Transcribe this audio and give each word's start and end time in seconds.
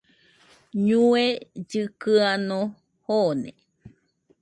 ñue 0.85 1.23
llɨkɨano 1.69 2.59
joone 3.03 3.51